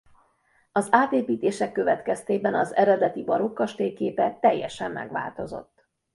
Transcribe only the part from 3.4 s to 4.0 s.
kastély